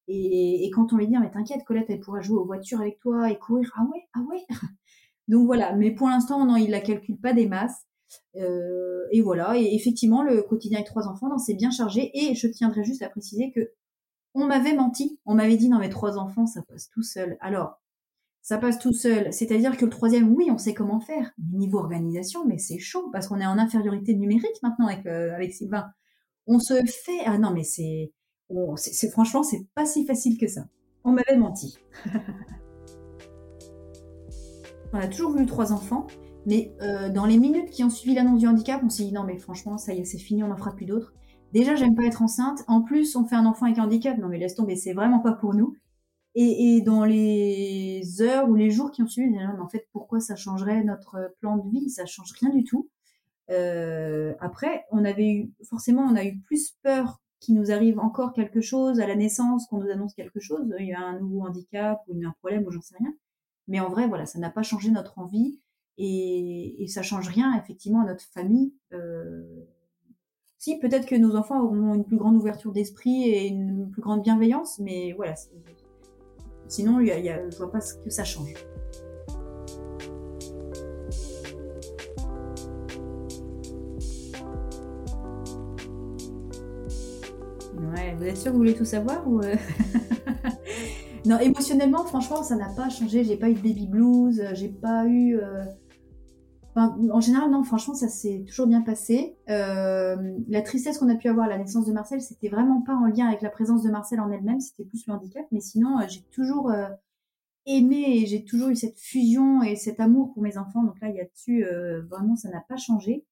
Et, 0.09 0.71
quand 0.75 0.93
on 0.93 0.97
lui 0.97 1.07
dit, 1.07 1.19
mais 1.19 1.31
t'inquiète, 1.31 1.65
Colette, 1.65 1.91
elle 1.91 2.01
pourra 2.01 2.23
jouer 2.23 2.39
aux 2.39 2.47
voitures 2.47 2.81
avec 2.81 2.99
toi 2.99 3.31
et 3.31 3.39
courir. 3.39 3.71
Ah 3.77 3.85
ouais, 3.93 4.09
ah 4.15 4.21
ouais. 4.21 4.45
Donc 5.29 5.47
voilà. 5.47 5.75
Mais 5.75 5.91
pour 5.91 6.09
l'instant, 6.09 6.45
non, 6.47 6.57
il 6.57 6.71
la 6.71 6.81
calcule 6.81 7.19
pas 7.19 7.35
des 7.35 7.47
masses. 7.47 7.87
Euh, 8.37 9.07
et 9.13 9.21
voilà. 9.21 9.57
Et 9.59 9.75
effectivement, 9.75 10.23
le 10.23 10.43
quotidien 10.43 10.79
avec 10.79 10.89
trois 10.89 11.09
enfants, 11.09 11.37
c'est 11.39 11.55
bien 11.55 11.71
chargé. 11.71 12.11
Et 12.15 12.35
je 12.35 12.47
tiendrai 12.49 12.85
juste 12.85 13.03
à 13.03 13.09
préciser 13.09 13.51
que 13.53 13.73
on 14.35 14.47
m'avait 14.47 14.75
menti. 14.75 15.19
On 15.27 15.35
m'avait 15.35 15.57
dit, 15.57 15.69
non, 15.69 15.79
mais 15.79 15.89
trois 15.89 16.19
enfants, 16.19 16.47
ça 16.47 16.63
passe 16.63 16.89
tout 16.91 17.03
seul. 17.03 17.37
Alors, 17.41 17.81
ça 18.43 18.59
passe 18.59 18.79
tout 18.79 18.93
seul. 18.93 19.33
C'est-à-dire 19.33 19.77
que 19.77 19.85
le 19.85 19.91
troisième, 19.91 20.33
oui, 20.35 20.49
on 20.51 20.59
sait 20.59 20.75
comment 20.75 21.01
faire. 21.01 21.33
niveau 21.53 21.79
organisation, 21.79 22.47
mais 22.47 22.59
c'est 22.59 22.79
chaud 22.79 23.11
parce 23.13 23.29
qu'on 23.29 23.41
est 23.41 23.47
en 23.47 23.59
infériorité 23.59 24.15
numérique 24.15 24.63
maintenant 24.63 24.87
avec, 24.87 25.05
euh, 25.07 25.37
Sylvain. 25.51 25.91
On 26.47 26.59
se 26.59 26.75
fait. 26.87 27.21
Ah 27.27 27.39
non, 27.39 27.51
mais 27.53 27.65
c'est. 27.65 28.13
c'est 28.77 29.11
franchement, 29.11 29.43
c'est 29.43 29.67
pas 29.75 29.85
si 29.87 30.07
facile 30.07 30.39
que 30.39 30.47
ça. 30.47 30.67
On 31.05 31.13
m'avait 31.13 31.37
menti. 31.37 31.79
on 34.93 34.99
a 34.99 35.09
toujours 35.09 35.31
voulu 35.33 35.47
trois 35.47 35.73
enfants, 35.73 36.07
mais 36.47 36.75
euh, 36.83 37.11
dans 37.11 37.27
les 37.27 37.39
minutes 37.39 37.71
qui 37.71 37.85
ont 37.85 37.91
suivi 37.91 38.15
l'annonce 38.15 38.41
du 38.41 38.47
handicap, 38.47 38.81
on 38.85 38.89
s'est 38.89 39.05
dit 39.05 39.13
non, 39.13 39.25
mais 39.25 39.39
franchement, 39.39 39.79
ça 39.79 39.95
y 39.95 40.01
est, 40.01 40.05
c'est 40.05 40.19
fini, 40.19 40.43
on 40.43 40.49
n'en 40.49 40.57
fera 40.57 40.75
plus 40.75 40.87
d'autres. 40.87 41.13
Déjà, 41.53 41.75
j'aime 41.75 41.95
pas 41.95 42.05
être 42.05 42.23
enceinte. 42.23 42.63
En 42.69 42.83
plus, 42.83 43.17
on 43.17 43.25
fait 43.25 43.37
un 43.37 43.47
enfant 43.47 43.67
avec 43.67 43.79
handicap. 43.79 44.19
Non, 44.19 44.29
mais 44.29 44.39
laisse 44.39 44.55
tomber, 44.55 44.77
c'est 44.77 44.93
vraiment 44.93 45.21
pas 45.21 45.33
pour 45.33 45.55
nous. 45.55 45.77
Et, 46.35 46.83
dans 46.83 47.05
les 47.05 48.03
heures 48.21 48.49
ou 48.49 48.55
les 48.55 48.71
jours 48.71 48.93
qui 48.93 49.03
ont 49.03 49.09
suivi, 49.09 49.37
en 49.61 49.69
fait, 49.69 49.89
pourquoi 49.93 50.21
ça 50.21 50.37
changerait 50.37 50.85
notre 50.85 51.35
plan 51.41 51.57
de 51.57 51.69
vie? 51.69 51.91
Ça 51.91 52.07
change 52.07 52.33
rien 52.39 52.51
du 52.51 52.63
tout. 52.63 52.89
Euh, 53.51 54.35
après, 54.41 54.85
on 54.93 55.05
avait 55.05 55.31
eu, 55.31 55.53
forcément, 55.69 56.03
on 56.03 56.15
a 56.15 56.25
eu 56.25 56.39
plus 56.39 56.77
peur 56.83 57.21
qu'il 57.41 57.55
nous 57.55 57.71
arrive 57.71 57.99
encore 57.99 58.33
quelque 58.33 58.61
chose 58.61 59.01
à 59.01 59.07
la 59.07 59.17
naissance, 59.17 59.67
qu'on 59.67 59.79
nous 59.79 59.91
annonce 59.91 60.15
quelque 60.15 60.41
chose, 60.41 60.75
il 60.79 60.87
y 60.87 60.93
a 60.93 61.01
un 61.01 61.19
nouveau 61.19 61.43
handicap 61.43 62.01
ou 62.09 62.15
un 62.25 62.35
problème 62.41 62.65
ou 62.67 62.71
j'en 62.71 62.83
sais 62.83 62.97
rien. 62.99 63.15
Mais 63.69 63.81
en 63.81 63.89
vrai, 63.89 64.09
voilà, 64.09 64.27
ça 64.27 64.39
n'a 64.39 64.51
pas 64.51 64.63
changé 64.63 64.91
notre 64.91 65.19
envie 65.19 65.61
et, 65.99 66.83
et 66.83 66.87
ça 66.87 67.03
change 67.03 67.29
rien 67.29 67.55
effectivement 67.59 68.03
à 68.03 68.07
notre 68.07 68.25
famille. 68.25 68.73
Euh, 68.93 69.43
si, 70.59 70.79
peut-être 70.79 71.07
que 71.07 71.15
nos 71.15 71.37
enfants 71.37 71.61
auront 71.63 71.95
une 71.95 72.05
plus 72.05 72.17
grande 72.17 72.37
ouverture 72.37 72.73
d'esprit 72.73 73.25
et 73.25 73.47
une 73.47 73.91
plus 73.91 74.03
grande 74.03 74.23
bienveillance, 74.23 74.79
mais 74.81 75.13
voilà, 75.13 75.35
Sinon, 76.69 76.99
je 77.01 77.13
ne 77.13 77.57
vois 77.57 77.73
pas 77.73 77.81
ce 77.81 77.95
que 77.95 78.11
ça 78.11 78.25
change. 78.25 78.53
Ouais, 87.95 88.15
vous 88.19 88.25
êtes 88.25 88.37
sûr 88.37 88.47
que 88.47 88.51
vous 88.51 88.59
voulez 88.59 88.75
tout 88.75 88.85
savoir 88.85 89.25
euh 89.27 89.55
Non, 91.25 91.39
émotionnellement, 91.39 92.05
franchement, 92.05 92.43
ça 92.43 92.57
n'a 92.57 92.69
pas 92.69 92.91
changé. 92.91 93.25
J'ai 93.25 93.37
pas 93.37 93.49
eu 93.49 93.55
de 93.55 93.61
baby 93.61 93.87
blues, 93.87 94.43
j'ai 94.53 94.69
pas 94.69 95.07
eu. 95.07 95.39
Euh, 95.39 95.65
en 96.79 97.21
général, 97.21 97.51
non, 97.51 97.65
franchement, 97.65 97.95
ça 97.95 98.09
s'est 98.09 98.45
toujours 98.47 98.67
bien 98.67 98.83
passé. 98.83 99.37
Euh, 99.49 100.17
la 100.49 100.63
tristesse 100.63 100.99
qu'on 100.99 101.09
a 101.09 101.15
pu 101.15 101.29
avoir 101.29 101.47
à 101.47 101.49
la 101.49 101.59
naissance 101.59 101.87
de 101.87 101.93
Marcel, 101.93 102.21
c'était 102.21 102.49
vraiment 102.49 102.83
pas 102.83 102.95
en 102.95 103.07
lien 103.07 103.27
avec 103.27 103.43
la 103.43 103.51
présence 103.51 103.83
de 103.83 103.91
Marcel 103.91 104.21
en 104.21 104.31
elle-même, 104.31 104.61
c'était 104.61 104.85
plus 104.85 105.07
le 105.07 105.13
handicap. 105.13 105.45
Mais 105.53 105.61
sinon, 105.61 105.99
j'ai 106.09 106.23
toujours 106.31 106.73
aimé 107.67 108.05
et 108.09 108.27
j'ai 108.27 108.45
toujours 108.45 108.69
eu 108.69 108.77
cette 108.77 108.99
fusion 108.99 109.63
et 109.63 109.77
cet 109.77 110.01
amour 110.01 110.33
pour 110.33 110.43
mes 110.43 110.59
enfants. 110.59 110.83
Donc 110.83 111.01
là, 111.01 111.09
il 111.09 111.17
y 111.17 111.21
a 111.21 111.25
dessus, 111.25 111.65
vraiment, 112.09 112.37
ça 112.37 112.49
n'a 112.51 112.65
pas 112.69 112.77
changé. 112.77 113.25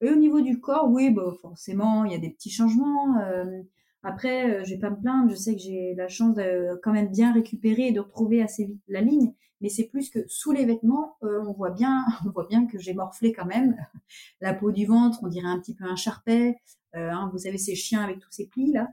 Et 0.00 0.10
au 0.10 0.16
niveau 0.16 0.40
du 0.40 0.60
corps, 0.60 0.88
oui, 0.90 1.10
bah, 1.10 1.32
forcément, 1.42 2.04
il 2.04 2.12
y 2.12 2.14
a 2.14 2.18
des 2.18 2.30
petits 2.30 2.50
changements. 2.50 3.18
Euh, 3.18 3.62
après, 4.02 4.50
euh, 4.50 4.64
je 4.64 4.74
vais 4.74 4.78
pas 4.78 4.90
me 4.90 5.00
plaindre, 5.00 5.30
je 5.30 5.34
sais 5.34 5.54
que 5.56 5.60
j'ai 5.60 5.94
la 5.96 6.08
chance 6.08 6.34
de 6.34 6.78
quand 6.82 6.92
même 6.92 7.08
bien 7.08 7.32
récupérer 7.32 7.88
et 7.88 7.92
de 7.92 8.00
retrouver 8.00 8.42
assez 8.42 8.64
vite 8.64 8.82
la 8.86 9.00
ligne, 9.00 9.32
mais 9.60 9.68
c'est 9.68 9.84
plus 9.84 10.10
que 10.10 10.20
sous 10.28 10.52
les 10.52 10.64
vêtements, 10.64 11.16
euh, 11.22 11.42
on 11.46 11.52
voit 11.52 11.70
bien, 11.70 12.04
on 12.26 12.30
voit 12.30 12.46
bien 12.46 12.66
que 12.66 12.78
j'ai 12.78 12.94
morflé 12.94 13.32
quand 13.32 13.46
même. 13.46 13.76
La 14.40 14.54
peau 14.54 14.72
du 14.72 14.86
ventre, 14.86 15.20
on 15.22 15.28
dirait 15.28 15.48
un 15.48 15.58
petit 15.58 15.74
peu 15.74 15.84
un 15.84 15.96
charpet. 15.96 16.56
Hein, 16.94 17.28
vous 17.32 17.38
savez 17.38 17.58
ces 17.58 17.74
chiens 17.74 18.02
avec 18.02 18.18
tous 18.18 18.30
ces 18.30 18.46
plis 18.46 18.72
là. 18.72 18.88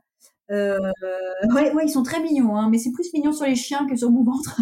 ouais, 0.49 1.73
ouais, 1.73 1.85
ils 1.85 1.89
sont 1.89 2.03
très 2.03 2.21
mignons, 2.21 2.55
hein, 2.55 2.69
mais 2.69 2.77
c'est 2.77 2.91
plus 2.91 3.11
mignon 3.13 3.31
sur 3.31 3.45
les 3.45 3.55
chiens 3.55 3.87
que 3.87 3.95
sur 3.95 4.11
mon 4.11 4.23
ventre. 4.31 4.61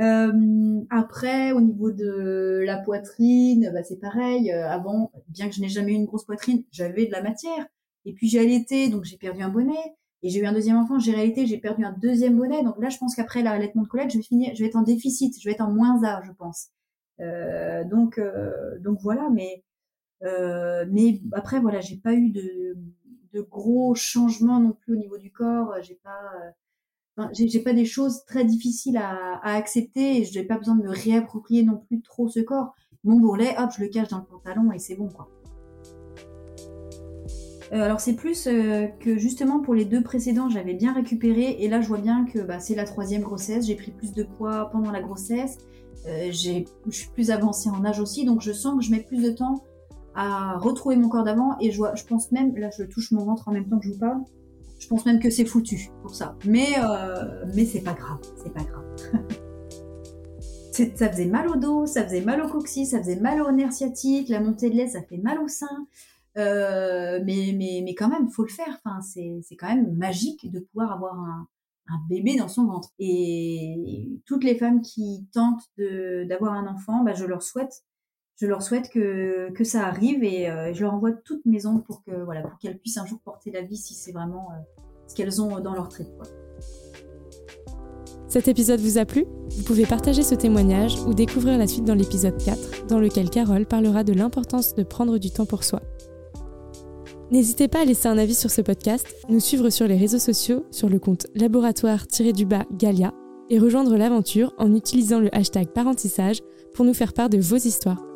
Euh, 0.00 0.80
après, 0.90 1.52
au 1.52 1.60
niveau 1.60 1.92
de 1.92 2.62
la 2.64 2.78
poitrine, 2.78 3.70
bah, 3.72 3.82
c'est 3.84 4.00
pareil. 4.00 4.50
Euh, 4.50 4.68
avant, 4.68 5.12
bien 5.28 5.48
que 5.48 5.54
je 5.54 5.60
n'ai 5.60 5.68
jamais 5.68 5.92
eu 5.92 5.96
une 5.96 6.06
grosse 6.06 6.24
poitrine, 6.24 6.64
j'avais 6.72 7.06
de 7.06 7.12
la 7.12 7.22
matière. 7.22 7.66
Et 8.04 8.12
puis 8.12 8.28
j'ai 8.28 8.40
allaité, 8.40 8.88
donc 8.88 9.04
j'ai 9.04 9.16
perdu 9.16 9.42
un 9.42 9.48
bonnet. 9.48 9.96
Et 10.24 10.30
j'ai 10.30 10.40
eu 10.40 10.46
un 10.46 10.54
deuxième 10.54 10.78
enfant, 10.78 10.98
j'ai 10.98 11.14
allaité, 11.14 11.46
j'ai 11.46 11.58
perdu 11.58 11.84
un 11.84 11.92
deuxième 11.92 12.38
bonnet. 12.38 12.64
Donc 12.64 12.82
là, 12.82 12.88
je 12.88 12.96
pense 12.96 13.14
qu'après 13.14 13.42
l'allaitement 13.42 13.82
de 13.82 13.88
collège, 13.88 14.12
je 14.12 14.16
vais 14.16 14.22
finir, 14.22 14.54
je 14.54 14.62
vais 14.62 14.68
être 14.68 14.76
en 14.76 14.82
déficit, 14.82 15.38
je 15.38 15.46
vais 15.46 15.52
être 15.52 15.60
en 15.60 15.70
moins 15.70 16.02
A, 16.02 16.22
je 16.22 16.32
pense. 16.32 16.70
Euh, 17.20 17.84
donc, 17.84 18.16
euh, 18.16 18.78
donc 18.80 18.98
voilà. 19.02 19.28
Mais, 19.30 19.62
euh, 20.22 20.86
mais 20.90 21.20
après, 21.32 21.60
voilà, 21.60 21.80
j'ai 21.82 21.98
pas 21.98 22.14
eu 22.14 22.30
de, 22.30 22.74
gros 23.50 23.94
changements 23.94 24.60
non 24.60 24.72
plus 24.72 24.94
au 24.94 24.96
niveau 24.96 25.18
du 25.18 25.30
corps. 25.30 25.74
J'ai 25.82 26.00
pas 26.02 26.30
j'ai 27.32 27.62
pas 27.62 27.72
des 27.72 27.84
choses 27.84 28.24
très 28.24 28.44
difficiles 28.44 28.96
à, 28.96 29.40
accepter 29.44 30.18
et 30.18 30.24
je 30.24 30.38
n'ai 30.38 30.46
pas 30.46 30.56
besoin 30.56 30.76
de 30.76 30.84
me 30.84 30.90
réapproprier 30.90 31.64
non 31.64 31.76
plus 31.76 32.00
trop 32.00 32.28
ce 32.28 32.40
corps. 32.40 32.74
Mon 33.04 33.20
bourrelet, 33.20 33.54
hop, 33.58 33.70
je 33.76 33.82
le 33.82 33.88
cache 33.88 34.08
dans 34.08 34.18
le 34.18 34.24
pantalon 34.24 34.72
et 34.72 34.78
c'est 34.78 34.94
bon 34.94 35.08
quoi. 35.08 35.28
Euh, 37.74 37.82
alors 37.82 37.98
c'est 37.98 38.12
plus 38.14 38.46
euh, 38.46 38.86
que 39.00 39.18
justement 39.18 39.58
pour 39.58 39.74
les 39.74 39.84
deux 39.84 40.02
précédents 40.02 40.48
j'avais 40.48 40.74
bien 40.74 40.92
récupéré. 40.92 41.56
Et 41.58 41.68
là 41.68 41.80
je 41.80 41.88
vois 41.88 41.98
bien 41.98 42.24
que 42.24 42.38
bah, 42.38 42.60
c'est 42.60 42.74
la 42.74 42.84
troisième 42.84 43.22
grossesse, 43.22 43.66
j'ai 43.66 43.74
pris 43.74 43.90
plus 43.90 44.12
de 44.12 44.22
poids 44.22 44.70
pendant 44.70 44.92
la 44.92 45.00
grossesse, 45.00 45.58
euh, 46.06 46.30
je 46.30 46.64
suis 46.90 47.08
plus 47.12 47.30
avancée 47.30 47.68
en 47.70 47.84
âge 47.84 47.98
aussi. 47.98 48.24
Donc 48.24 48.42
je 48.42 48.52
sens 48.52 48.78
que 48.78 48.84
je 48.84 48.92
mets 48.92 49.00
plus 49.00 49.22
de 49.22 49.30
temps 49.30 49.64
à 50.14 50.56
retrouver 50.58 50.94
mon 50.94 51.08
corps 51.08 51.24
d'avant. 51.24 51.56
Et 51.60 51.72
je, 51.72 51.78
vois, 51.78 51.96
je 51.96 52.04
pense 52.04 52.30
même, 52.30 52.56
là 52.56 52.70
je 52.70 52.84
touche 52.84 53.10
mon 53.10 53.24
ventre 53.24 53.48
en 53.48 53.52
même 53.52 53.66
temps 53.66 53.78
que 53.78 53.86
je 53.86 53.92
vous 53.92 53.98
parle, 53.98 54.20
je 54.78 54.86
pense 54.86 55.04
même 55.04 55.18
que 55.18 55.30
c'est 55.30 55.44
foutu 55.44 55.90
pour 56.02 56.14
ça. 56.14 56.36
Mais, 56.46 56.68
mais 57.54 57.64
c'est 57.64 57.80
pas 57.80 57.94
grave, 57.94 58.20
c'est 58.36 58.52
pas 58.52 58.62
grave. 58.62 58.84
ça 60.96 61.08
faisait 61.08 61.26
mal 61.26 61.48
au 61.48 61.56
dos, 61.56 61.86
ça 61.86 62.04
faisait 62.04 62.20
mal 62.20 62.40
au 62.40 62.48
coccyx, 62.48 62.90
ça 62.90 62.98
faisait 62.98 63.18
mal 63.18 63.42
au 63.42 63.50
nerf 63.50 63.72
sciatique, 63.72 64.28
la 64.28 64.40
montée 64.40 64.70
de 64.70 64.76
lait, 64.76 64.86
ça 64.86 65.02
fait 65.02 65.18
mal 65.18 65.40
au 65.40 65.48
sein. 65.48 65.86
Euh, 66.36 67.20
mais, 67.24 67.54
mais, 67.56 67.82
mais 67.84 67.94
quand 67.94 68.08
même, 68.08 68.28
faut 68.28 68.44
le 68.44 68.50
faire. 68.50 68.80
Enfin, 68.84 69.00
c'est, 69.00 69.56
quand 69.56 69.68
même 69.68 69.94
magique 69.96 70.50
de 70.50 70.60
pouvoir 70.60 70.92
avoir 70.92 71.14
un, 71.14 71.48
bébé 72.08 72.36
dans 72.36 72.48
son 72.48 72.66
ventre. 72.66 72.90
Et 72.98 74.08
toutes 74.26 74.42
les 74.44 74.56
femmes 74.56 74.80
qui 74.80 75.26
tentent 75.32 75.68
d'avoir 75.78 76.54
un 76.54 76.66
enfant, 76.66 77.04
bah, 77.04 77.14
je 77.14 77.24
leur 77.24 77.42
souhaite 77.42 77.84
je 78.40 78.46
leur 78.46 78.62
souhaite 78.62 78.90
que, 78.90 79.50
que 79.52 79.64
ça 79.64 79.86
arrive 79.86 80.24
et 80.24 80.48
euh, 80.50 80.72
je 80.74 80.82
leur 80.82 80.94
envoie 80.94 81.12
toutes 81.12 81.44
mes 81.46 81.66
ongles 81.66 81.84
pour 81.84 82.02
que 82.02 82.24
voilà 82.24 82.42
pour 82.42 82.58
qu'elles 82.58 82.78
puissent 82.78 82.96
un 82.96 83.06
jour 83.06 83.20
porter 83.24 83.50
la 83.52 83.62
vie 83.62 83.76
si 83.76 83.94
c'est 83.94 84.12
vraiment 84.12 84.48
euh, 84.50 84.82
ce 85.06 85.14
qu'elles 85.14 85.40
ont 85.40 85.60
dans 85.60 85.72
leur 85.72 85.88
trait. 85.88 86.06
Cet 88.28 88.48
épisode 88.48 88.80
vous 88.80 88.98
a 88.98 89.04
plu? 89.04 89.26
Vous 89.50 89.62
pouvez 89.62 89.86
partager 89.86 90.24
ce 90.24 90.34
témoignage 90.34 90.98
ou 91.02 91.14
découvrir 91.14 91.56
la 91.56 91.68
suite 91.68 91.84
dans 91.84 91.94
l'épisode 91.94 92.36
4, 92.42 92.86
dans 92.88 92.98
lequel 92.98 93.30
Carole 93.30 93.66
parlera 93.66 94.02
de 94.02 94.12
l'importance 94.12 94.74
de 94.74 94.82
prendre 94.82 95.18
du 95.18 95.30
temps 95.30 95.46
pour 95.46 95.62
soi. 95.62 95.80
N'hésitez 97.30 97.68
pas 97.68 97.80
à 97.80 97.84
laisser 97.84 98.08
un 98.08 98.18
avis 98.18 98.34
sur 98.34 98.50
ce 98.50 98.60
podcast, 98.60 99.06
nous 99.28 99.40
suivre 99.40 99.70
sur 99.70 99.86
les 99.86 99.96
réseaux 99.96 100.18
sociaux 100.18 100.66
sur 100.70 100.88
le 100.88 100.98
compte 100.98 101.26
laboratoire-du-bas 101.34 102.64
Galia 102.72 103.12
et 103.50 103.58
rejoindre 103.58 103.96
l'aventure 103.96 104.52
en 104.58 104.74
utilisant 104.74 105.20
le 105.20 105.34
hashtag 105.34 105.68
parentissage 105.68 106.40
pour 106.74 106.84
nous 106.84 106.94
faire 106.94 107.12
part 107.12 107.30
de 107.30 107.38
vos 107.38 107.56
histoires. 107.56 108.13